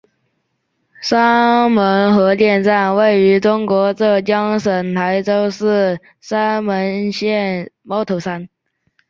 [1.03, 8.49] 三门核电站位于中国浙江省台州市三门县猫头山。